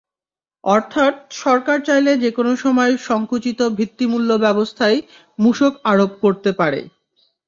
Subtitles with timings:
[0.63, 1.13] অর্থাৎ
[1.41, 4.97] সরকার চাইলে যেকোনো সময় সংকুচিত ভিত্তিমূল্যব্যবস্থায়
[5.39, 6.81] মূসক আরোপ করতে পারে।